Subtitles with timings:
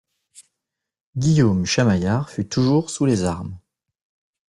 [1.15, 3.55] Guillaume Chamaillard fut toujours sous les armes.